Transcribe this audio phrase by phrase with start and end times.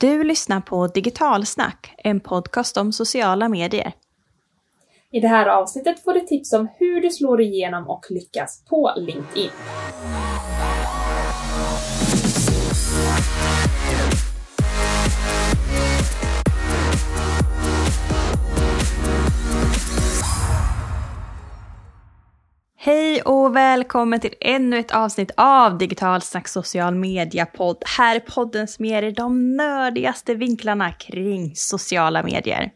[0.00, 3.92] Du lyssnar på Digitalsnack, en podcast om sociala medier.
[5.12, 8.92] I det här avsnittet får du tips om hur du slår igenom och lyckas på
[8.96, 9.50] LinkedIn.
[22.86, 27.76] Hej och välkommen till ännu ett avsnitt av Digitalsnack social media-podd.
[27.98, 32.72] Här är podden som ger er de nördigaste vinklarna kring sociala medier.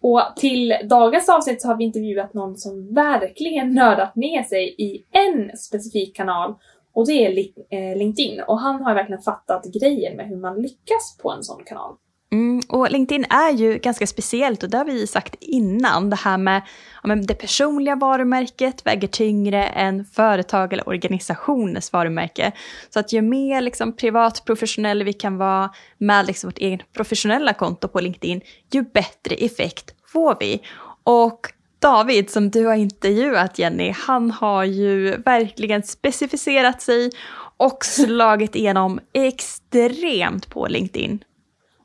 [0.00, 5.04] Och till dagens avsnitt så har vi intervjuat någon som verkligen nördat ner sig i
[5.10, 6.54] en specifik kanal
[6.94, 7.38] och det är
[7.70, 8.40] eh, LinkedIn.
[8.40, 11.94] Och han har verkligen fattat grejen med hur man lyckas på en sån kanal.
[12.32, 16.10] Mm, och LinkedIn är ju ganska speciellt och det har vi sagt innan.
[16.10, 16.62] Det här med
[17.02, 22.52] ja, det personliga varumärket väger tyngre än företag eller organisationers varumärke.
[22.90, 27.54] Så att ju mer liksom, privat professionell vi kan vara med liksom, vårt eget professionella
[27.54, 28.40] konto på LinkedIn,
[28.72, 30.62] ju bättre effekt får vi.
[31.04, 31.40] Och
[31.78, 37.10] David som du har intervjuat Jenny, han har ju verkligen specificerat sig
[37.56, 41.24] och slagit igenom extremt på LinkedIn.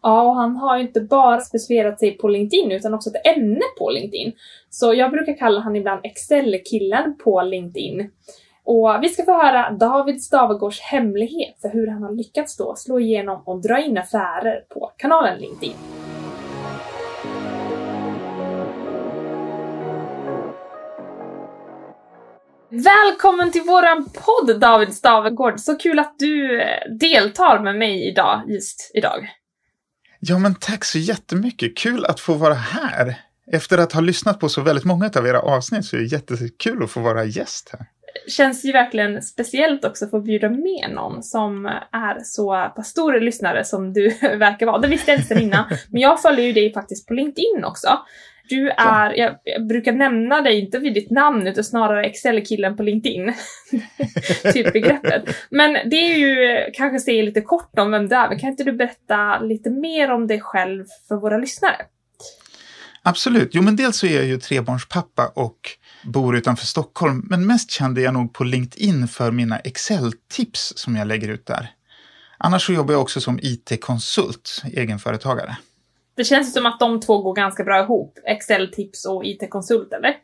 [0.01, 3.61] Ja, och han har ju inte bara specifierat sig på LinkedIn utan också ett ämne
[3.79, 4.33] på LinkedIn.
[4.69, 8.11] Så jag brukar kalla han ibland Excel-killen på LinkedIn.
[8.63, 12.99] Och vi ska få höra David Stavegårds hemlighet för hur han har lyckats då slå
[12.99, 15.75] igenom och dra in affärer på kanalen LinkedIn.
[22.69, 25.59] Välkommen till våran podd David Stavegård!
[25.59, 26.67] Så kul att du eh,
[26.99, 29.29] deltar med mig idag, just idag.
[30.19, 31.77] Ja, men tack så jättemycket.
[31.77, 33.15] Kul att få vara här.
[33.51, 36.83] Efter att ha lyssnat på så väldigt många av era avsnitt så är det jättekul
[36.83, 37.87] att få vara gäst här.
[38.27, 43.19] Känns ju verkligen speciellt också att få bjuda med någon som är så pass stor
[43.19, 44.77] lyssnare som du verkar vara.
[44.77, 45.65] Det visste jag inte innan.
[45.89, 47.87] Men jag följer ju dig faktiskt på LinkedIn också.
[48.49, 52.83] Du är, jag, jag, brukar nämna dig inte vid ditt namn utan snarare Excel-killen på
[52.83, 53.33] LinkedIn.
[54.53, 55.23] typ begreppet.
[55.49, 58.63] Men det är ju, kanske säger lite kort om vem du är, men kan inte
[58.63, 61.75] du berätta lite mer om dig själv för våra lyssnare?
[63.03, 63.49] Absolut.
[63.53, 65.59] Jo, men dels så är jag ju trebarnspappa och
[66.03, 71.07] bor utanför Stockholm, men mest kände jag nog på LinkedIn för mina Excel-tips som jag
[71.07, 71.69] lägger ut där.
[72.37, 75.57] Annars så jobbar jag också som IT-konsult, egenföretagare.
[76.17, 80.15] Det känns som att de två går ganska bra ihop, Excel-tips och IT-konsult, eller?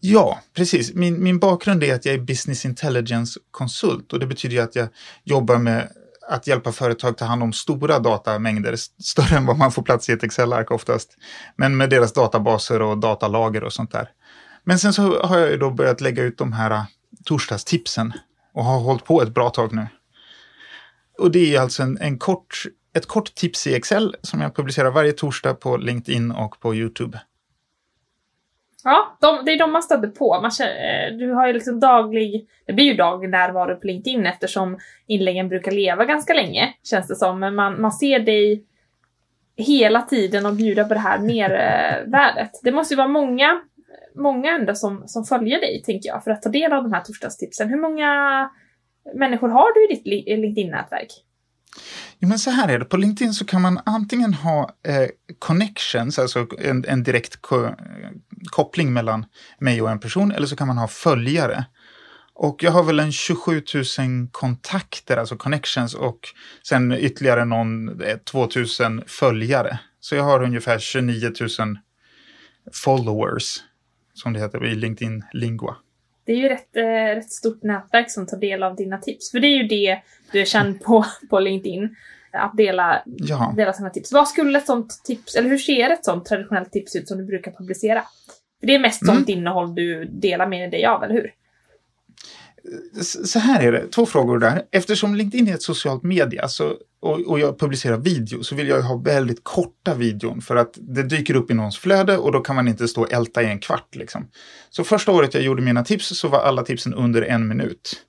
[0.00, 0.94] Ja, precis.
[0.94, 4.88] Min, min bakgrund är att jag är business intelligence-konsult och det betyder att jag
[5.24, 5.88] jobbar med
[6.28, 10.12] att hjälpa företag ta hand om stora datamängder, större än vad man får plats i
[10.12, 11.16] ett Excel-ark oftast,
[11.56, 14.08] men med deras databaser och datalager och sånt där.
[14.64, 16.82] Men sen så har jag ju då börjat lägga ut de här äh,
[17.24, 18.12] torsdagstipsen
[18.54, 19.86] och har hållit på ett bra tag nu.
[21.18, 22.64] Och det är alltså en, en kort
[22.98, 27.20] ett kort tips i Excel som jag publicerar varje torsdag på LinkedIn och på YouTube.
[28.84, 30.40] Ja, de, det är de man stöter på.
[30.42, 34.26] Man känner, eh, du har ju liksom daglig, det blir ju daglig närvaro på LinkedIn
[34.26, 37.40] eftersom inläggen brukar leva ganska länge, känns det som.
[37.40, 38.64] Men man, man ser dig
[39.56, 42.50] hela tiden och bjuda på det här mervärdet.
[42.62, 43.60] Det måste ju vara många,
[44.14, 47.00] många ändå som, som följer dig, tänker jag, för att ta del av de här
[47.00, 47.68] torsdagstipsen.
[47.68, 48.50] Hur många
[49.14, 51.24] människor har du i ditt LinkedIn-nätverk?
[52.20, 52.84] Jo, men så här är det.
[52.84, 55.08] På LinkedIn så kan man antingen ha eh,
[55.38, 57.72] connections, alltså en, en direkt ko eh,
[58.44, 59.24] koppling mellan
[59.58, 61.64] mig och en person, eller så kan man ha följare.
[62.34, 63.62] Och jag har väl en 27
[63.98, 66.18] 000 kontakter, alltså connections, och
[66.68, 68.48] sen ytterligare någon eh, 2
[68.80, 69.78] 000 följare.
[70.00, 71.78] Så jag har ungefär 29 000
[72.72, 73.60] followers,
[74.14, 75.76] som det heter i LinkedIn-lingua
[76.28, 79.30] det är ju rätt, eh, rätt stort nätverk som tar del av dina tips.
[79.30, 79.98] För det är ju det
[80.32, 81.96] du är känd på, på LinkedIn.
[82.32, 83.54] Att dela, ja.
[83.56, 84.12] dela sina tips.
[84.12, 87.24] Vad skulle ett sånt tips, eller hur ser ett sånt traditionellt tips ut som du
[87.24, 88.02] brukar publicera?
[88.60, 89.14] För det är mest mm.
[89.14, 91.32] sånt innehåll du delar med dig av, eller hur?
[93.02, 94.62] Så här är det, två frågor där.
[94.72, 98.82] Eftersom LinkedIn är ett socialt media så, och, och, jag publicerar video så vill jag
[98.82, 102.56] ha väldigt korta videon för att det dyker upp i någons flöde och då kan
[102.56, 103.94] man inte stå och älta i en kvart.
[103.94, 104.28] Liksom.
[104.70, 108.04] Så första året jag gjorde mina tips så var alla tipsen under en minut.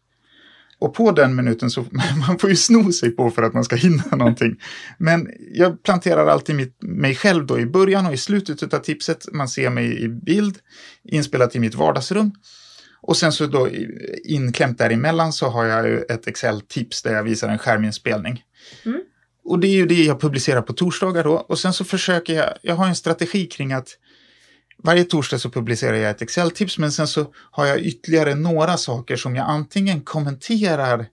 [0.80, 1.86] Och på den minuten så
[2.28, 4.56] man får ju sno sig på för att man ska hinna någonting.
[4.98, 9.25] Men jag planterar alltid mitt, mig själv då i början och i slutet av tipset.
[9.33, 10.57] Man ser mig i bild,
[11.04, 12.31] inspelat i mitt vardagsrum.
[13.09, 13.69] Och sen så då
[14.23, 18.44] inklämt däremellan så har jag ett Excel-tips där jag visar en skärminspelning.
[18.85, 19.01] Mm.
[19.44, 21.33] Och det är ju det jag publicerar på torsdagar då.
[21.33, 23.88] Och sen så försöker jag, jag har en strategi kring att
[24.83, 29.15] varje torsdag så publicerar jag ett Excel-tips men sen så har jag ytterligare några saker
[29.15, 31.06] som jag antingen kommenterar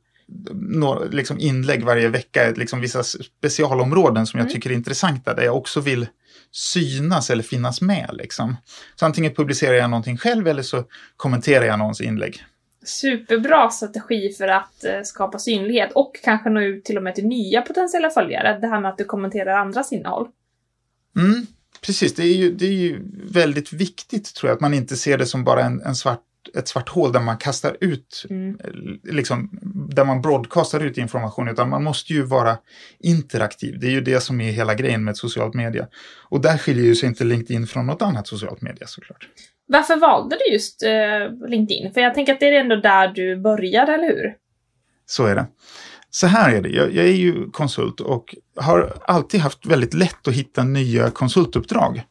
[0.54, 4.54] några, liksom inlägg varje vecka, liksom vissa specialområden som jag Mm.
[4.54, 6.06] tycker är intressanta, där jag också vill
[6.52, 8.10] synas eller finnas med.
[8.12, 8.56] Liksom.
[8.94, 10.84] Så antingen publicerar jag någonting själv eller så
[11.16, 12.44] kommenterar jag någons inlägg.
[12.84, 17.26] Superbra strategi för att eh, skapa synlighet och kanske nå ut till och med till
[17.26, 18.58] nya potentiella följare.
[18.60, 20.28] Det här med att du kommenterar andras innehåll.
[21.16, 21.46] Mm,
[21.80, 23.02] precis, det är, ju, det är ju
[23.32, 26.22] väldigt viktigt tror jag, att man inte ser det som bara en, en svart,
[26.54, 28.58] ett svart hål där man kastar ut, Mm.
[28.64, 29.50] eh, liksom,
[29.90, 32.58] där man broadcastar ut information, utan man måste ju vara
[32.98, 33.78] interaktiv.
[33.80, 35.86] Det är ju det som är hela grejen med socialt media.
[36.28, 39.28] Och där skiljer ju sig inte LinkedIn från något annat socialt media såklart.
[39.68, 41.92] Varför valde du just eh, LinkedIn?
[41.94, 44.34] För jag tänker att det är ändå där du började, eller hur?
[45.06, 45.46] Så är det.
[46.10, 50.28] Så här är det, jag, jag är ju konsult och har alltid haft väldigt lätt
[50.28, 52.02] att hitta nya konsultuppdrag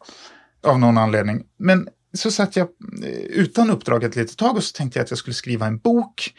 [0.63, 1.43] av någon anledning.
[1.57, 2.67] Men så satt jag
[3.03, 5.77] eh, utan uppdrag ett litet tag och så tänkte jag att jag skulle skriva en
[5.77, 6.33] bok.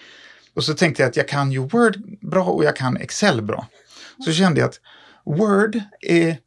[0.54, 3.66] Och så tänkte jag att jag kan ju Word bra och jag kan Excel bra.
[4.24, 4.80] Så kände jag att
[5.24, 6.38] Word är...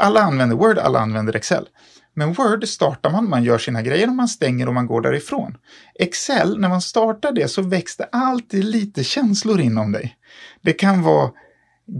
[0.00, 1.68] Alla använder Word, alla använder Excel.
[2.14, 5.56] Men Word startar man, man gör sina grejer och man stänger och man går därifrån.
[5.98, 10.16] Excel, när man startar det så väcks det alltid lite känslor inom dig.
[10.62, 11.30] Det kan vara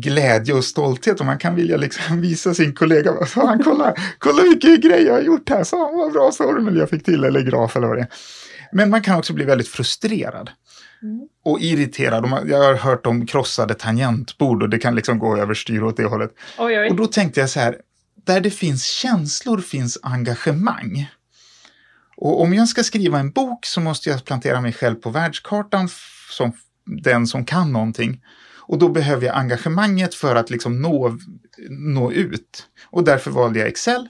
[0.01, 4.43] glädje och stolthet och man kan vilja liksom visa sin kollega, "Vad fan, kolla, kolla
[4.43, 7.77] vilken grej jag har gjort här, så vad bra formel jag fick till, eller graf
[7.77, 8.09] eller vad det är.
[8.73, 10.51] Men man kan också bli väldigt frustrerad
[11.03, 11.21] Mm.
[11.45, 12.23] och irriterad.
[12.25, 15.97] Och man- Jag har hört om krossade tangentbord och det kan liksom gå överstyr åt
[15.97, 16.31] det hållet.
[16.59, 16.91] Oj, oj.
[16.91, 17.77] Och då tänkte jag så här,
[18.27, 21.11] där det finns känslor finns engagemang.
[22.17, 25.89] Och om jag ska skriva en bok så måste jag plantera mig själv på världskartan
[26.31, 26.53] som
[27.03, 28.21] den som kan någonting.
[28.73, 31.19] Och då behöver jag engagemanget för att liksom nå,
[31.71, 32.67] nå ut.
[32.91, 34.09] Och därför valde jag Excel.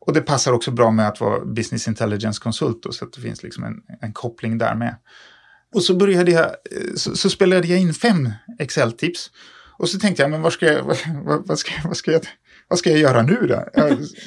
[0.00, 3.64] Och det passar också bra med att vara business intelligence-konsult så att det finns liksom
[3.64, 4.96] en, en koppling där med.
[5.74, 9.30] Och så började jag, eh, så, så spelade jag in fem Excel-tips.
[9.78, 12.22] Och så tänkte jag, men vad ska jag, vad, vad, ska, vad, ska jag,
[12.68, 13.64] vad ska jag göra nu då?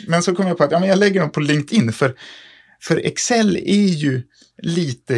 [0.08, 2.16] Men så kom jag på att ja, men jag lägger dem på LinkedIn, för,
[2.82, 4.24] för Excel är ju
[4.58, 5.14] lite,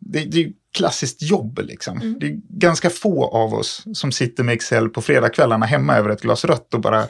[0.00, 2.00] det, det är klassiskt jobb liksom.
[2.00, 2.16] Mm.
[2.20, 6.20] Det är ganska få av oss som sitter med Excel på fredagskvällarna hemma över ett
[6.22, 7.04] glas rött och bara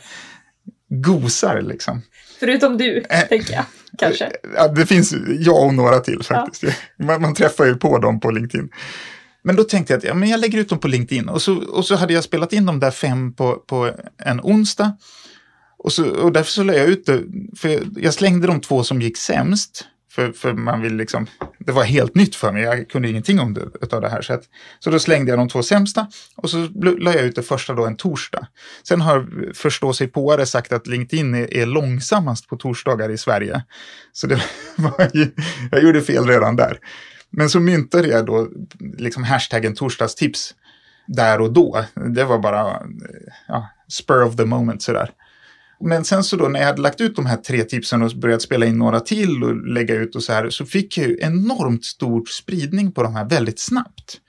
[0.88, 2.02] gosar liksom.
[2.40, 3.28] Förutom du, Eh.
[3.28, 3.64] tänker jag.
[3.98, 4.30] Kanske.
[4.56, 6.76] Ja, det finns jag och några till faktiskt.
[6.98, 8.68] Man, man träffar ju på dem på LinkedIn.
[9.42, 11.56] Men då tänkte jag att ja, men jag lägger ut dem på LinkedIn och så,
[11.56, 13.90] och så hade jag spelat in de där fem på, på
[14.24, 14.96] en onsdag.
[15.78, 17.22] Och, så, och därför så la jag ut det,
[17.56, 19.84] för jag slängde de två som gick sämst.
[20.10, 21.26] För, för man vill liksom,
[21.58, 24.22] det var helt nytt för mig, jag kunde ingenting om det, utav det här.
[24.22, 24.42] Så, att,
[24.78, 27.86] så då slängde jag de två sämsta och så la jag ut det första då
[27.86, 28.46] en torsdag.
[28.88, 33.62] Sen har förstå sig påare sagt att LinkedIn är, är långsammast på torsdagar i Sverige.
[34.12, 34.42] Så det
[34.76, 35.30] var ju,
[35.70, 36.78] jag gjorde fel redan där.
[37.30, 38.48] Men så myntade jag då
[38.98, 40.54] liksom hashtaggen torsdagstips
[41.06, 41.84] där och då.
[42.14, 42.82] Det var bara
[43.48, 45.10] ja, spur of the moment sådär.
[45.81, 48.43] Men sen så då när jag hade lagt ut de här tre tipsen och börjat
[48.43, 51.85] spela in några till och lägga ut och så här så fick jag ju enormt
[51.85, 54.21] stor spridning på de här väldigt snabbt.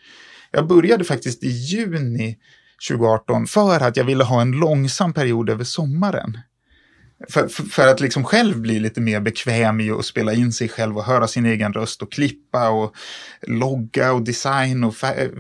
[0.52, 2.38] Jag började faktiskt i juni
[2.90, 6.38] 2018 för att jag ville ha en långsam period över sommaren.
[7.30, 10.70] För, för, för att liksom själv bli lite mer bekväm i att spela in sig
[10.70, 12.96] själv och höra sin egen röst och klippa och
[13.48, 14.96] logga och design och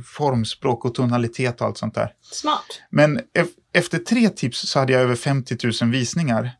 [0.05, 2.13] formspråk och tonalitet och allt sånt där.
[2.21, 2.81] Smart.
[2.89, 6.51] Men ef- efter tre tips så hade jag över 50 000 visningar.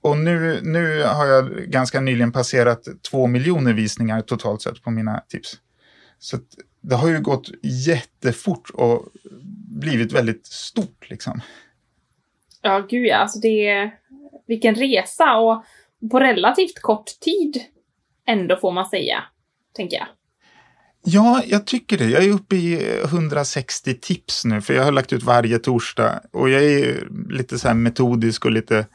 [0.00, 5.20] Och nu, nu har jag ganska nyligen passerat två miljoner visningar totalt sett på mina
[5.28, 5.58] tips.
[6.18, 6.42] Så att
[6.80, 9.08] det har ju gått jättefort och
[9.80, 11.40] blivit väldigt stort liksom.
[12.62, 13.16] Ja, gud ja.
[13.16, 13.90] Alltså det är...
[14.46, 15.64] Vilken resa och
[16.10, 17.60] på relativt kort tid
[18.26, 19.24] ändå får man säga,
[19.72, 20.06] tänker jag.
[21.04, 22.04] Ja, jag tycker det.
[22.04, 26.20] Jag är uppe i 160 tips nu, för jag har lagt ut varje torsdag.
[26.32, 28.86] Och jag är lite så här metodisk och lite...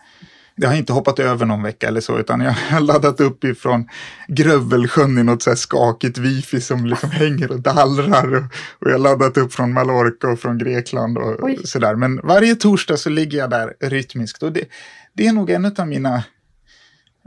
[0.58, 3.88] Jag har inte hoppat över någon vecka eller så, utan jag har laddat upp ifrån
[4.28, 8.36] Grövelsjön i något så här skakigt wifi som liksom hänger och dallrar.
[8.36, 8.44] Och,
[8.80, 11.96] och jag har laddat upp från Mallorca och från Grekland och sådär.
[11.96, 14.44] Men varje torsdag så ligger jag där rytmiskt.
[14.44, 14.66] Och det,
[15.14, 16.24] det är nog en av mina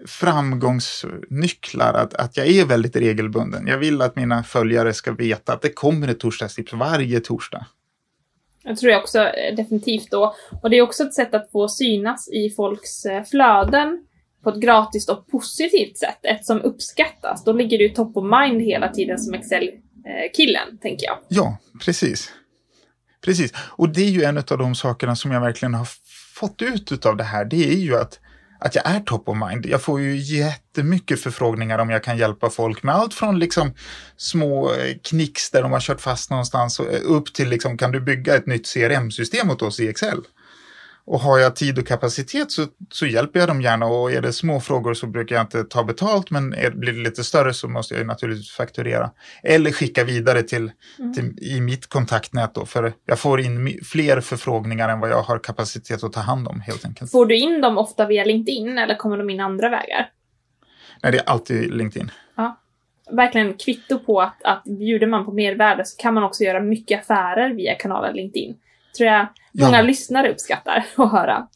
[0.07, 3.67] framgångsnycklar att, att jag är väldigt regelbunden.
[3.67, 7.67] Jag vill att mina följare ska veta att det kommer ett torsdagstips varje torsdag.
[8.63, 10.35] Jag tror jag också eh, definitivt då.
[10.63, 14.05] Och det är också ett sätt att få synas i folks eh, flöden
[14.43, 16.19] på ett gratis och positivt sätt.
[16.23, 17.45] Ett som uppskattas.
[17.45, 21.19] Då ligger du top of mind hela tiden som Excel-killen, tänker jag.
[21.29, 22.33] Ja, precis.
[23.21, 23.53] Precis.
[23.57, 25.89] Och det är ju en av de sakerna som jag verkligen har
[26.35, 27.45] fått ut av det här.
[27.45, 28.21] Det är ju att,
[28.59, 29.67] att jag är top of mind.
[29.67, 33.75] Jag får ju jättemycket förfrågningar om jag kan hjälpa folk med allt från liksom
[34.17, 34.73] små
[35.03, 38.37] knix knicks där de har kört fast någonstans eh, upp till liksom kan du bygga
[38.37, 40.23] ett nytt CRM-system åt oss i Excel?
[41.11, 44.33] Och har jag tid och kapacitet så, så hjälper jag dem gärna och är det
[44.33, 47.69] små frågor så brukar jag inte ta betalt men är, blir det lite större så
[47.69, 49.11] måste jag naturligtvis fakturera.
[49.43, 51.13] Eller skicka vidare till, mm.
[51.13, 55.39] till, i mitt kontaktnät då för jag får in fler förfrågningar än vad jag har
[55.39, 57.11] kapacitet att ta hand om helt enkelt.
[57.11, 60.11] Får du in dem ofta via LinkedIn eller kommer de in andra vägar?
[61.03, 62.11] Nej, det är alltid LinkedIn.
[62.37, 62.61] Ja.
[63.11, 67.01] Verkligen kvitto på att, att bjuder man på mervärde så kan man också göra mycket
[67.01, 68.57] affärer via kanalen LinkedIn
[68.97, 69.83] tror jag många ja.
[69.83, 71.47] lyssnare uppskattar att höra.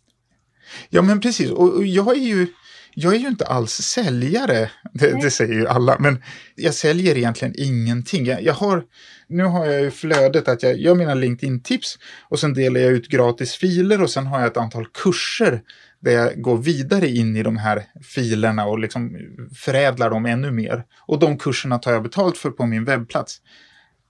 [0.91, 1.51] Ja, men precis.
[1.51, 2.47] Och jag är ju,
[2.95, 6.23] jag är ju inte alls säljare, det, det, säger ju alla, men
[6.55, 8.27] jag säljer egentligen ingenting.
[8.27, 8.85] Jag, jag, har,
[9.29, 11.99] nu har jag ju flödet att jag gör mina LinkedIn-tips
[12.29, 15.63] och sen delar jag ut gratis filer och sen har jag ett antal kurser
[16.01, 19.17] där jag går vidare in i de här filerna och liksom
[19.57, 20.85] förädlar dem ännu mer.
[21.07, 23.41] Och de kurserna tar jag betalt för på min webbplats.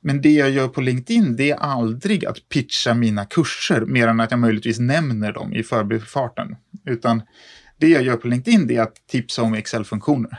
[0.05, 4.21] Men det jag gör på LinkedIn, det är aldrig att pitcha mina kurser, mer än
[4.21, 6.57] att jag möjligtvis nämner dem i förbifarten.
[6.87, 7.23] Utan
[7.77, 10.39] det jag gör på LinkedIn, det är att tipsa om Excel-funktioner.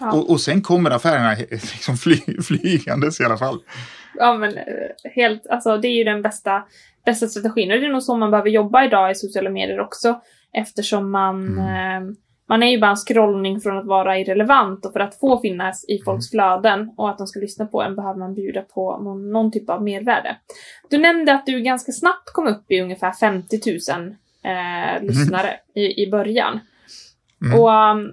[0.00, 0.12] Ja.
[0.12, 3.58] Och, och, sen kommer affärerna liksom fly, flygandes i alla fall.
[4.14, 4.64] Ja, men eh,
[5.14, 6.64] helt, alltså det är ju den bästa,
[7.04, 7.72] bästa strategin.
[7.72, 10.20] Och det är nog så man behöver jobba idag i sociala medier också.
[10.52, 12.08] Eftersom man mm.
[12.08, 12.14] eh,
[12.48, 15.84] man är ju bara en scrollning från att vara irrelevant och för att få finnas
[15.88, 16.60] i folks mm.
[16.62, 19.70] flöden och att de ska lyssna på en behöver man bjuda på någon, någon typ
[19.70, 20.36] av mervärde.
[20.90, 24.14] Du nämnde att du ganska snabbt kom upp i ungefär 50 000
[24.44, 25.06] eh, mm.
[25.06, 26.60] lyssnare i, i början.
[27.44, 27.60] Mm.
[27.60, 28.12] Och um,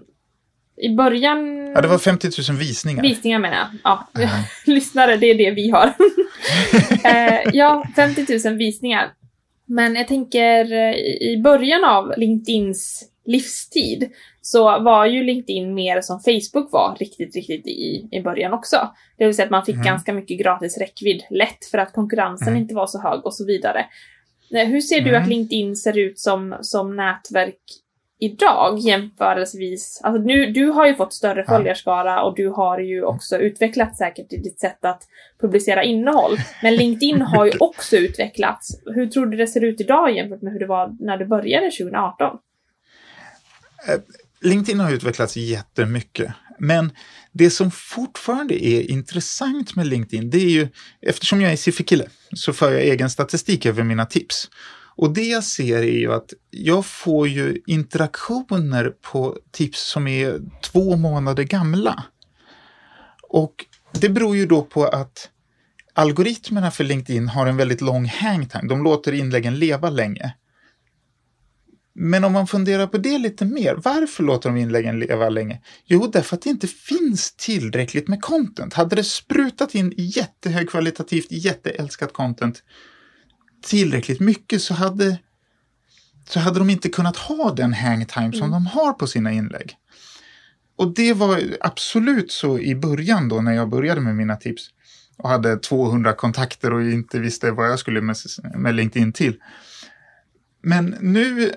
[0.78, 1.68] i början...
[1.76, 3.02] Ja, det var 50 000 visningar.
[3.02, 3.68] Visningar menar jag.
[3.84, 4.44] Ja, uh -huh.
[4.66, 5.86] lyssnare, det är det vi har.
[7.04, 9.14] eh, ja, 50 000 visningar.
[9.66, 10.96] Men jag tänker eh,
[11.32, 17.68] i början av LinkedIns livstid så var ju LinkedIn mer som Facebook var riktigt, riktigt
[17.68, 18.90] i, i början också.
[19.18, 19.86] Det vill säga att man fick mm.
[19.86, 22.62] ganska mycket gratis räckvidd lätt för att konkurrensen mm.
[22.62, 23.86] inte var så hög och så vidare.
[24.54, 25.22] Eh, hur ser du mm.
[25.22, 27.60] att LinkedIn ser ut som, som nätverk
[28.20, 30.02] idag jämförelsevis?
[30.04, 31.54] Alltså nu, du har ju fått större ja.
[31.54, 35.04] följarskara och du har ju också utvecklat säkert i ditt sätt att
[35.42, 36.38] publicera innehåll.
[36.64, 38.82] Men LinkedIn har ju också utvecklats.
[38.86, 41.72] Hur tror du det ser ut idag jämfört med hur det var när du började
[41.72, 42.38] 2018?
[43.88, 44.00] Eh,
[44.42, 46.92] LinkedIn har utvecklats jättemycket, men
[47.32, 50.68] det som fortfarande är intressant med LinkedIn, det är ju,
[51.02, 54.50] eftersom jag är sifferkille, så för jag egen statistik över mina tips.
[54.98, 60.40] Och det jag ser är ju att jag får ju interaktioner på tips som är
[60.62, 62.04] två månader gamla.
[63.30, 65.30] Och det beror ju då på att
[65.94, 68.68] algoritmerna för LinkedIn har en väldigt lång hangtime.
[68.70, 70.34] De låter inläggen leva länge.
[71.98, 75.62] Men om man funderar på det lite mer, varför låter de inläggen leva länge?
[75.86, 78.74] Jo, därför att det inte finns tillräckligt med content.
[78.74, 82.64] Hade det sprutat in jättehögkvalitativt, jätteälskat content
[83.64, 85.18] tillräckligt mycket så hade,
[86.30, 88.52] så hade de inte kunnat ha den hangtime som mm.
[88.52, 89.76] de har på sina inlägg.
[90.78, 94.70] Och det var absolut så i början då när jag började med mina tips
[95.18, 98.16] och hade 200 kontakter och inte visste vad jag skulle med,
[98.56, 99.38] med LinkedIn till.
[100.62, 101.52] Men nu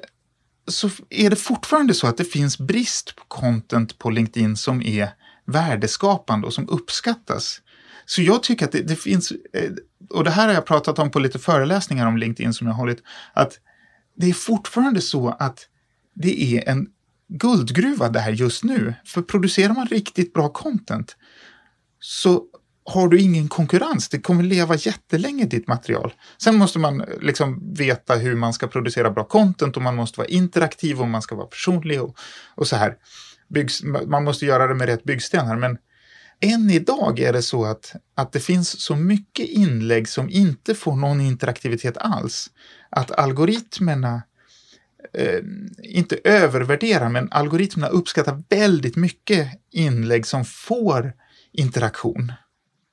[0.68, 5.10] så är det fortfarande så att det finns brist på content på LinkedIn som är
[5.44, 7.60] värdeskapande och som uppskattas.
[8.06, 9.72] Så jag tycker att det, det, finns, eh,
[10.10, 12.80] och det här har jag pratat om på lite föreläsningar om LinkedIn som jag har
[12.80, 13.58] hållit, att
[14.16, 15.68] det är fortfarande så att
[16.14, 16.86] det är en
[17.28, 18.94] guldgruva det här just nu.
[19.04, 21.16] För producerar man riktigt bra content
[22.00, 22.44] så
[22.88, 24.08] har du ingen konkurrens.
[24.08, 26.14] Det kommer leva jättelänge ditt material.
[26.42, 30.20] Sen måste man eh, liksom veta hur man ska producera bra content och man måste
[30.20, 32.16] vara interaktiv och man ska vara personlig och,
[32.54, 32.96] och så här.
[33.48, 35.56] Byggs, man måste göra det med rätt byggstenar.
[35.56, 35.78] Men
[36.40, 40.96] än idag är det så att, att det finns så mycket inlägg som inte får
[40.96, 42.50] någon interaktivitet alls.
[42.90, 44.22] Att algoritmerna
[45.14, 45.40] eh,
[45.82, 51.12] inte övervärderar, men algoritmerna uppskattar väldigt mycket inlägg som får
[51.52, 52.32] interaktion.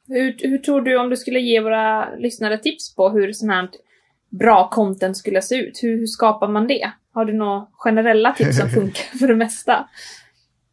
[0.08, 3.70] Hur, hur tror du, om du skulle ge våra lyssnare tips på hur sånt här
[4.30, 6.92] bra content skulle se ut, hur, hur skapar man det?
[7.14, 9.90] Har du några generella tips som funkar för det mesta?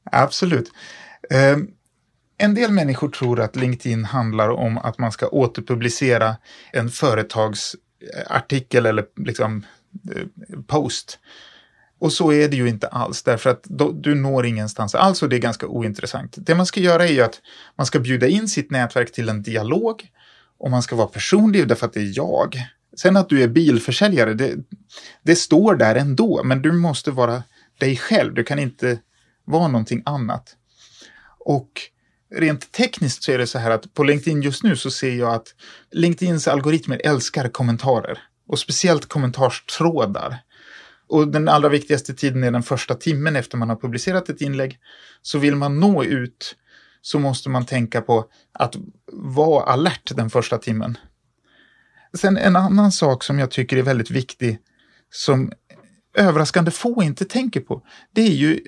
[0.05, 0.73] Absolut.
[1.55, 1.75] Um,
[2.39, 6.37] en del människor tror att LinkedIn handlar om att man ska återpublicera
[6.73, 9.67] en företagsartikel eller liksom
[10.17, 10.23] eh,
[10.67, 11.19] post.
[12.03, 15.29] Och så är det ju inte alls, därför att då, du når ingenstans alls och
[15.29, 16.35] det är ganska ointressant.
[16.37, 17.41] Det man ska göra är ju att
[17.77, 20.09] man ska bjuda in sitt nätverk till en dialog
[20.59, 22.57] och man ska vara personlig därför att det är jag.
[22.97, 24.55] Sen att du är bilförsäljare, det,
[25.23, 27.43] det står där ändå, men du måste vara
[27.79, 28.35] dig själv.
[28.35, 28.99] Du kan inte
[29.45, 30.57] vara någonting annat.
[31.39, 31.71] Och
[32.35, 35.35] rent tekniskt så är det så här att på LinkedIn just nu så ser jag
[35.35, 35.55] att
[35.91, 38.19] LinkedIns algoritmer älskar kommentarer.
[38.49, 40.39] Och speciellt kommentarstrådar.
[41.13, 44.79] Och den allra viktigaste tiden är den första timmen efter man har publicerat ett inlägg.
[45.23, 46.57] Så vill man nå ut
[47.03, 48.77] så måste man tänka på att
[49.13, 50.99] vara alert den första timmen.
[52.15, 54.59] Sen en annan sak som jag tycker är väldigt viktig
[55.11, 55.53] som
[56.17, 57.83] överraskande få inte tänker på.
[58.13, 58.61] Det är ju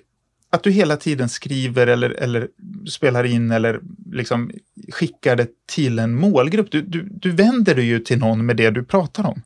[0.51, 2.49] att du hela tiden skriver eller, eller
[2.89, 3.81] spelar in eller
[4.13, 4.51] liksom
[4.93, 6.71] skickar det till en målgrupp.
[6.71, 9.43] Du, du, du vänder dig ju till någon med det du pratar om.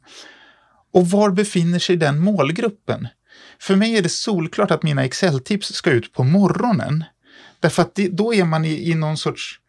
[0.92, 3.08] Och var befinner sig den målgruppen?
[3.60, 7.04] För mig är det solklart att mina Excel-tips ska ut på morgonen.
[7.60, 9.60] Därför att det, då är man i, i någon sorts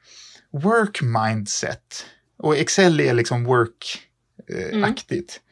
[0.51, 2.05] work mindset.
[2.37, 5.09] Och Excel är liksom work-aktigt.
[5.11, 5.48] Mm.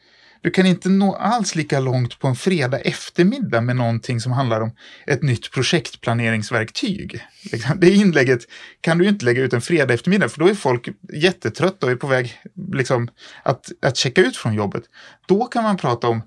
[0.48, 4.60] Du kan inte nå alls lika långt på en fredag eftermiddag med någonting som handlar
[4.60, 4.70] om
[5.06, 7.24] ett nytt projektplaneringsverktyg.
[7.52, 8.40] Liksom, det inlägget
[8.80, 11.96] kan du inte lägga ut en fredag eftermiddag för då är folk jättetrötta och är
[11.96, 12.40] på väg
[12.72, 13.08] liksom,
[13.42, 14.82] att, att checka ut från jobbet.
[15.26, 16.22] Då kan man prata om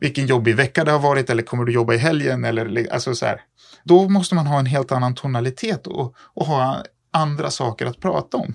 [0.00, 3.26] vilken jobbig vecka det har varit eller kommer du jobba i helgen eller alltså så
[3.26, 3.40] här.
[3.84, 8.36] Då måste man ha en helt annan tonalitet och, och ha andra saker att prata
[8.36, 8.54] om.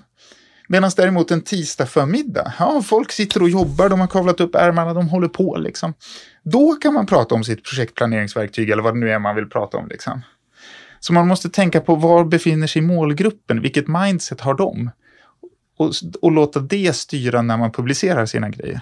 [0.68, 4.94] Medan däremot en tisdag förmiddag, ja, folk sitter och jobbar, de har kavlat upp ärmarna,
[4.94, 5.94] de håller på liksom.
[6.42, 9.78] Då kan man prata om sitt projektplaneringsverktyg eller vad det nu är man vill prata
[9.78, 10.22] om liksom.
[11.00, 14.90] Så man måste tänka på var befinner sig målgruppen, vilket mindset har de?
[15.78, 15.90] Och,
[16.22, 18.80] och låta det styra när man publicerar sina grejer.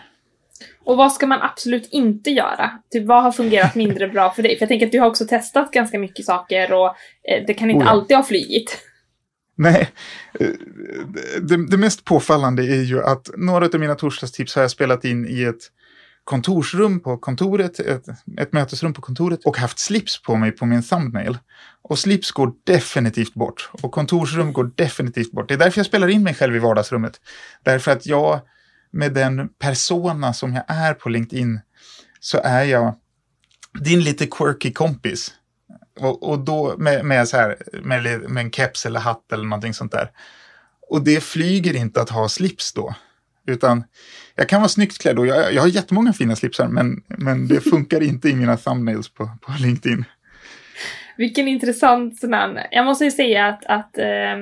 [0.84, 2.70] Och vad ska man absolut inte göra?
[2.90, 4.56] Typ vad har fungerat mindre bra för dig?
[4.56, 6.86] För jag tänker att du har också testat ganska mycket saker och
[7.28, 7.90] eh, det kan inte oh ja.
[7.90, 8.78] alltid ha flygit.
[9.56, 9.90] Nej,
[10.40, 10.48] eh,
[11.40, 15.26] det, det, mest påfallande är ju att några av mina torsdagstips har jag spelat in
[15.28, 15.70] i ett
[16.24, 18.04] kontorsrum på kontoret, ett,
[18.40, 21.38] ett mötesrum på kontoret och haft slips på mig på min thumbnail.
[21.82, 25.48] Och slips går definitivt bort och kontorsrum går definitivt bort.
[25.48, 27.20] Det är därför jag spelar in mig själv i vardagsrummet.
[27.62, 28.40] Därför att jag,
[28.90, 31.60] med den persona som jag är på LinkedIn,
[32.20, 32.94] så är jag
[33.80, 35.32] din lite quirky kompis
[36.00, 39.74] och, och då med, med, så här, med, med en keps eller hatt eller någonting
[39.74, 40.10] sånt där.
[40.88, 42.94] Och det flyger inte att ha slips då.
[43.46, 43.84] Utan
[44.34, 47.60] jag kan vara snyggt klädd och jag, jag har jättemånga fina slipsar men, men det
[47.70, 50.04] funkar inte i mina thumbnails på, på LinkedIn.
[51.16, 52.66] Vilken intressant här.
[52.70, 54.36] Jag måste ju säga att, att eh,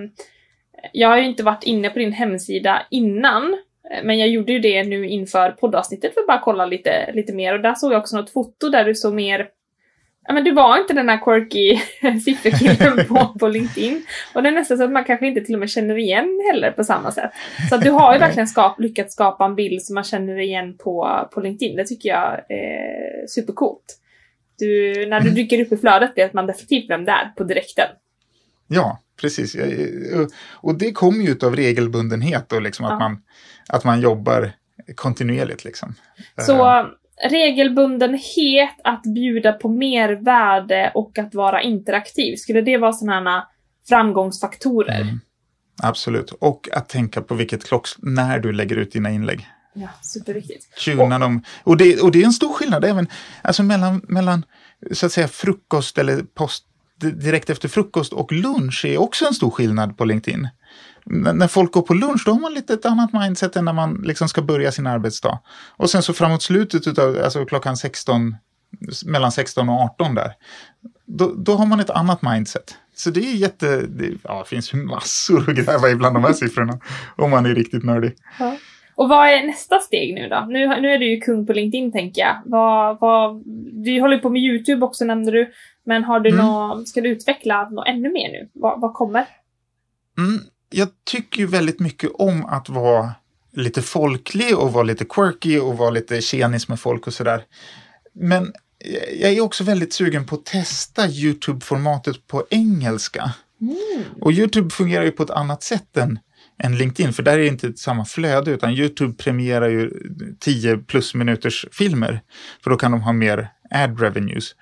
[0.92, 3.58] jag har ju inte varit inne på din hemsida innan.
[4.04, 7.54] Men jag gjorde ju det nu inför poddavsnittet för att bara kolla lite, lite mer
[7.54, 9.48] och där såg jag också något foto där du såg mer
[10.26, 11.80] ja, men du var inte den här quirky
[12.24, 14.06] sifferkillen på, på LinkedIn.
[14.34, 16.70] Och det är nästan så att man kanske inte till och med känner igen heller
[16.70, 17.30] på samma sätt.
[17.68, 20.76] Så att du har ju verkligen skap, lyckats skapa en bild som man känner igen
[20.78, 21.76] på, på LinkedIn.
[21.76, 23.98] Det tycker jag är supercoolt.
[24.58, 25.34] Du, när du mm.
[25.34, 27.88] dyker upp i flödet vet man definitivt vem det är på direkten.
[28.68, 29.56] Ja, precis.
[30.50, 32.92] Och det kommer ju av regelbundenhet och liksom ja.
[32.92, 33.22] att, man,
[33.68, 34.52] att man jobbar
[34.94, 35.64] kontinuerligt.
[35.64, 35.94] Liksom.
[36.36, 36.86] Så
[37.22, 42.36] regelbundenhet, att bjuda på mer värde och att vara interaktiv.
[42.36, 43.48] Skulle det vara sådana
[43.88, 45.00] framgångsfaktorer?
[45.00, 45.20] Mm.
[45.82, 47.94] Absolut, och att tänka på vilket klocks...
[47.98, 49.46] när du lägger ut dina inlägg.
[49.74, 50.84] Ja, superviktigt.
[50.84, 51.42] Tuna och, dem.
[51.64, 53.08] Och, det, och det är en stor skillnad även
[53.42, 54.44] alltså mellan, mellan
[54.92, 56.64] så att säga frukost eller post
[57.00, 60.48] direkt efter frukost och lunch är också en stor skillnad på LinkedIn
[61.04, 64.02] när folk går på lunch, då har man lite ett annat mindset än när man
[64.04, 65.38] liksom ska börja sin arbetsdag.
[65.76, 68.36] Och sen så framåt slutet av, alltså klockan 16,
[69.06, 70.32] mellan 16 och 18 där,
[71.06, 72.76] då, då har man ett annat mindset.
[72.94, 76.78] Så det är jätte, det, ja, finns massor att gräva i bland de här siffrorna,
[77.16, 78.12] om man är riktigt nördig.
[78.38, 78.56] Ja.
[78.94, 80.46] Och vad är nästa steg nu då?
[80.48, 82.36] Nu, nu är du ju kung på LinkedIn tänker jag.
[82.44, 83.42] Vad, vad,
[83.84, 85.52] du håller på med YouTube också nämnde du.
[85.84, 86.46] Men har du mm.
[86.46, 88.48] nå, ska du utveckla något ännu mer nu?
[88.52, 89.26] Vad, vad kommer?
[90.18, 90.40] Mm,
[90.72, 93.14] jag tycker ju väldigt mycket om att vara
[93.52, 97.44] lite folklig och vara lite quirky och vara lite tjenis med folk och sådär.
[98.12, 98.52] Men
[99.20, 103.34] jag är också väldigt sugen på att testa YouTube-formatet på engelska.
[103.60, 104.04] Mm.
[104.20, 106.18] Och YouTube fungerar ju på ett annat sätt än,
[106.58, 109.90] än LinkedIn, för där är det inte samma flöde, utan YouTube premierar ju
[110.40, 112.22] 10 plus minuters filmer,
[112.64, 114.54] för då kan de ha mer ad revenues.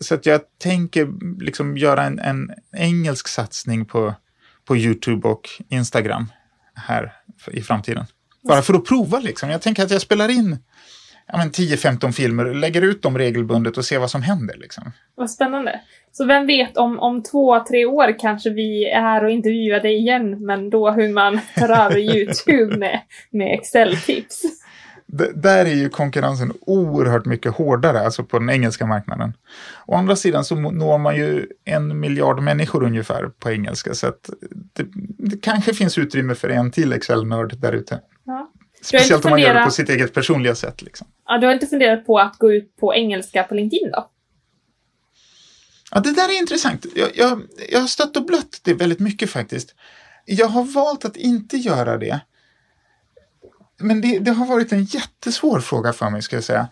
[0.00, 1.08] Så att jag tänker
[1.44, 4.14] liksom göra en, en engelsk satsning på
[4.66, 6.26] på YouTube och Instagram
[6.74, 7.12] här
[7.52, 8.04] i framtiden.
[8.42, 9.50] Bara för att prova liksom.
[9.50, 10.58] Jag tänker att jag spelar in
[11.26, 14.56] ja, 10-15 filmer, lägger ut dem regelbundet och ser vad som händer.
[14.56, 14.92] Liksom.
[15.14, 15.80] Vad spännande.
[16.12, 19.96] Så vem vet, om, om två, tre år kanske vi är här och intervjuar dig
[19.96, 23.00] igen, men då hur man tar över YouTube med,
[23.30, 24.42] med Excel-tips.
[25.34, 29.32] Där är ju konkurrensen oerhört mycket hårdare, alltså på den engelska marknaden.
[29.86, 34.30] Å andra sidan så når man ju en miljard människor ungefär på engelska, så att
[34.50, 34.86] det,
[35.18, 38.00] det kanske finns utrymme för en till Excel-nörd där ute.
[38.24, 38.52] Ja.
[38.82, 40.82] Speciellt om man gör det på sitt eget personliga sätt.
[40.82, 41.06] Liksom.
[41.26, 44.10] Ja, du har inte funderat på att gå ut på engelska på LinkedIn då?
[45.90, 46.86] Ja, det där är intressant.
[46.94, 49.74] Jag, jag, jag har stött och blött det väldigt mycket faktiskt.
[50.24, 52.20] Jag har valt att inte göra det.
[53.78, 56.68] Men det, det, har varit en jättesvår fråga för mig, ska jag säga.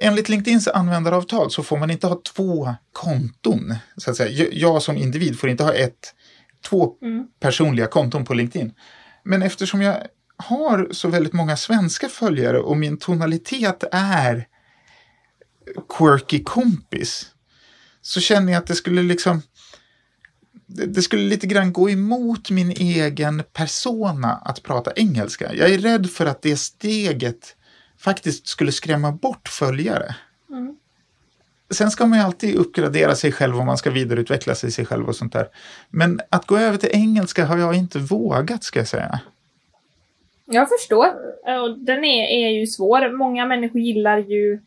[0.00, 3.74] Enligt LinkedIns användaravtal så får man inte ha två konton.
[3.96, 4.48] Så att säga.
[4.52, 6.14] Jag som individ får inte ha ett,
[6.64, 7.26] två mm.
[7.40, 8.72] personliga konton på LinkedIn.
[9.22, 9.96] Men eftersom jag
[10.36, 14.46] har så väldigt många svenska följare och min tonalitet är
[15.98, 17.26] quirky kompis
[18.02, 19.42] så känner jag att det skulle liksom
[20.66, 25.54] det skulle lite grann gå emot min egen persona att prata engelska.
[25.54, 27.56] Jag är rädd för att det steget
[27.98, 30.14] faktiskt skulle skrämma bort följare.
[30.50, 30.76] Mm.
[31.70, 35.08] Sen ska man ju alltid uppgradera sig själv om man ska vidareutveckla sig, sig själv
[35.08, 35.48] och sånt där.
[35.90, 39.20] Men att gå över till engelska har jag inte vågat, ska jag säga.
[40.44, 41.06] Jag förstår.
[41.62, 43.16] Och den är, är ju svår.
[43.16, 44.60] Många människor gillar ju...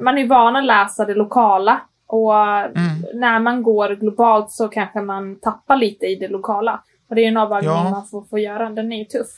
[0.00, 2.91] Man är van att läsa det lokala och mm.
[3.14, 6.82] När man går globalt så kanske man tappar lite i det lokala.
[7.08, 7.90] Och det är en avvägning ja.
[7.90, 8.70] man får, får göra.
[8.70, 9.28] Den är ju tuff.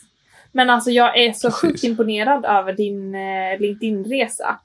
[0.53, 1.61] Men alltså jag är så Precis.
[1.61, 4.61] sjukt imponerad över din eh, LinkedIn-resa.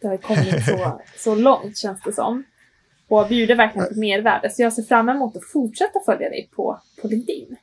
[0.00, 2.44] Du har kommit så, så långt känns det som.
[3.08, 4.50] Och bjuder verkligen på mervärde.
[4.50, 7.56] Så jag ser fram emot att fortsätta följa dig på, på LinkedIn.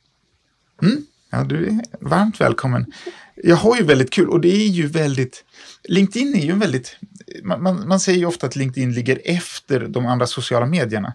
[0.82, 1.06] Mm.
[1.34, 2.92] Ja, du är varmt välkommen.
[3.34, 5.44] Jag har ju väldigt kul och det är ju väldigt...
[5.88, 6.96] LinkedIn är ju en väldigt
[7.42, 11.14] man, man, man säger ju ofta att LinkedIn ligger efter de andra sociala medierna.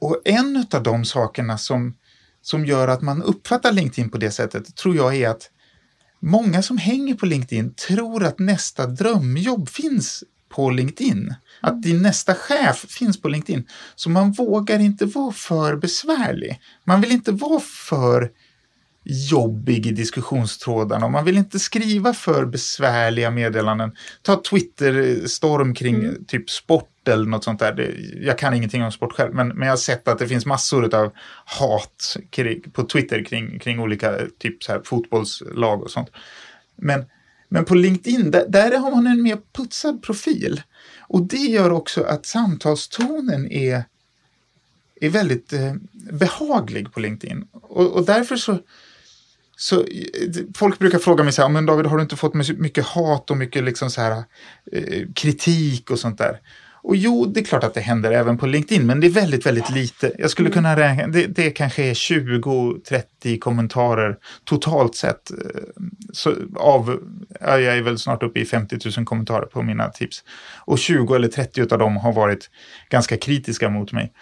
[0.00, 1.96] Och en av de sakerna som,
[2.42, 5.50] som gör att man uppfattar LinkedIn på det sättet tror jag är att
[6.20, 11.34] många som hänger på LinkedIn tror att nästa drömjobb finns på LinkedIn.
[11.60, 13.66] Att din nästa chef finns på LinkedIn.
[13.94, 16.60] Så man vågar inte vara för besvärlig.
[16.84, 18.30] Man vill inte vara för
[19.04, 23.96] jobbig i diskussionstrådarna och man vill inte skriva för besvärliga meddelanden.
[24.22, 26.24] Ta Twitter-storm kring mm.
[26.24, 27.72] typ sport eller något sånt där.
[27.72, 27.94] Det,
[28.26, 30.94] jag kan ingenting om sport själv, men, men jag har sett att det finns massor
[30.94, 31.12] av
[31.44, 36.10] hat kring, på Twitter kring, kring olika typ så här, fotbollslag och sånt.
[36.76, 37.04] Men,
[37.48, 40.62] men på LinkedIn, där, där har man en mer putsad profil.
[41.00, 43.84] Och det gör också att samtalstonen är
[45.00, 45.74] är väldigt eh,
[46.12, 47.46] behaglig på LinkedIn.
[47.52, 48.58] Och, och därför så,
[49.60, 49.84] så
[50.54, 53.36] folk brukar fråga mig så här, men David, har du inte fått mycket hat och
[53.36, 54.22] mycket liksom så här,
[54.72, 56.40] eh, kritik och sånt där?
[56.82, 59.46] Och jo, det är klart att det händer även på LinkedIn, men det är väldigt,
[59.46, 60.12] väldigt lite.
[60.18, 65.30] Jag skulle kunna räkna, det, det kanske är 20-30 kommentarer totalt sett.
[66.12, 67.00] Så av,
[67.40, 70.24] jag är väl snart uppe i 50 000 kommentarer på mina tips.
[70.58, 72.50] Och 20 eller 30 av dem har varit
[72.88, 74.12] ganska kritiska mot mig.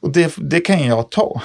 [0.00, 1.42] Och det, det kan jag ta.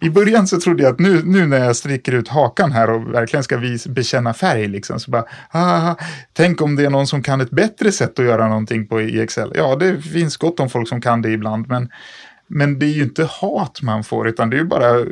[0.00, 3.14] I början så trodde jag att nu, nu när jag sträcker ut hakan här och
[3.14, 5.94] verkligen ska vis, bekänna färg, liksom, så bara, ah,
[6.32, 9.20] tänk om det är någon som kan ett bättre sätt att göra någonting på i
[9.20, 9.52] Excel.
[9.54, 11.88] Ja, det finns gott om folk som kan det ibland, men,
[12.46, 15.06] men det är ju inte hat man får, utan det är ju bara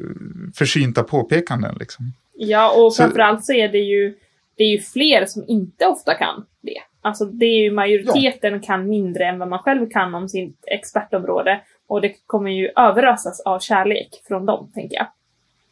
[0.55, 1.77] försynta påpekanden.
[1.81, 2.13] Liksom.
[2.35, 4.15] Ja, och framförallt så är det ju,
[4.57, 6.79] det är ju fler som inte ofta kan det.
[7.05, 8.61] Alltså det är ju majoriteten ja.
[8.61, 11.61] kan mindre än vad man själv kan om sitt expertområde.
[11.93, 15.07] Och det kommer ju överösas av kärlek från dem, tänker jag.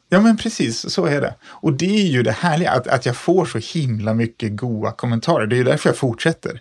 [0.08, 1.34] Ja, men precis, så är det.
[1.44, 5.46] Och det är ju det härliga, att, att jag får så himla mycket goda kommentarer.
[5.46, 6.60] Det är ju därför jag fortsätter.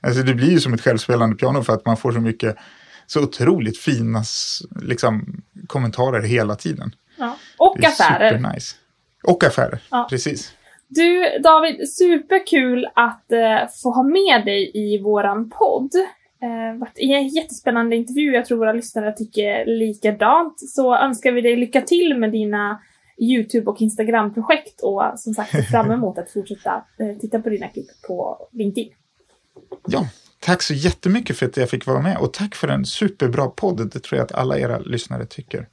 [0.00, 2.56] Alltså det blir ju som ett självspelande piano för att man får så mycket,
[3.06, 4.22] så otroligt fina
[4.82, 6.94] liksom, kommentarer hela tiden.
[7.18, 7.36] Ja.
[7.58, 8.52] Och affärer.
[8.54, 8.76] Nice.
[9.24, 10.06] Och affärer, ja.
[10.10, 10.52] precis.
[10.88, 15.90] Du David, superkul att eh, få ha med dig i våran podd
[16.42, 18.32] eh, varit en jättespännande intervju.
[18.32, 20.60] Jag tror våra lyssnare tycker likadant.
[20.60, 22.80] Så önskar vi dig lycka till med dina
[23.18, 27.68] Youtube och Instagram-projekt och som sagt ser fram emot att fortsätta eh, titta på dina
[27.68, 28.92] klipp på LinkedIn.
[29.88, 30.08] Ja,
[30.40, 33.90] tack så jättemycket för att jag fick vara med och tack för en superbra podd.
[33.92, 35.68] Det tror jag att alla era lyssnare tycker.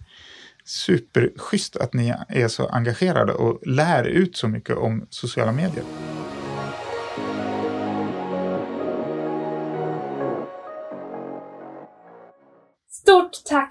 [0.66, 6.15] Superschysst att ni är så engagerade och lär ut så mycket om sociala medier.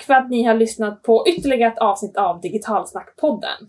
[0.04, 3.68] För att ni har lyssnat på ytterligare ett avsnitt av Digitalsnackpodden.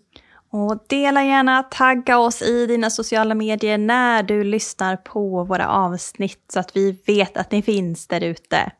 [0.52, 6.43] Och dela gärna, tagga oss i dina sociala medier när du lyssnar på våra avsnitt
[6.54, 8.71] så att vi vet att ni finns där ute.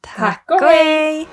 [0.00, 1.26] Tack och hej!